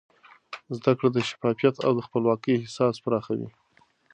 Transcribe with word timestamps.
زده 0.77 0.91
کړه 0.97 1.09
د 1.13 1.17
شفافیت 1.29 1.75
او 1.85 1.91
د 1.95 1.99
خپلواکۍ 2.07 2.53
احساس 2.57 2.95
پراخوي. 3.03 3.49